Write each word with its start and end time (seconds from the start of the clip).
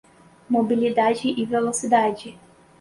Mobilidade 0.55 1.29
e 1.41 1.45
Velocidade 1.45 2.29